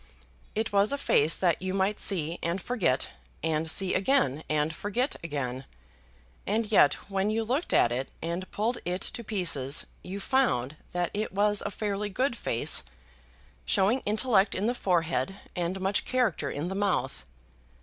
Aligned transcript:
It 0.55 0.71
was 0.73 0.91
a 0.91 0.97
face 0.97 1.35
that 1.37 1.61
you 1.61 1.75
might 1.75 1.99
see 1.99 2.39
and 2.41 2.59
forget, 2.59 3.09
and 3.43 3.69
see 3.69 3.93
again 3.93 4.43
and 4.49 4.73
forget 4.73 5.15
again; 5.23 5.63
and 6.47 6.71
yet 6.71 6.95
when 7.11 7.29
you 7.29 7.43
looked 7.43 7.71
at 7.71 7.91
it 7.91 8.09
and 8.19 8.49
pulled 8.49 8.79
it 8.83 9.01
to 9.01 9.23
pieces, 9.23 9.85
you 10.03 10.19
found 10.19 10.75
that 10.91 11.11
it 11.13 11.33
was 11.33 11.61
a 11.63 11.69
fairly 11.69 12.09
good 12.09 12.35
face, 12.35 12.81
showing 13.63 14.01
intellect 14.07 14.55
in 14.55 14.65
the 14.65 14.73
forehead, 14.73 15.35
and 15.55 15.79
much 15.79 16.03
character 16.03 16.49
in 16.49 16.67
the 16.69 16.73
mouth. 16.73 17.23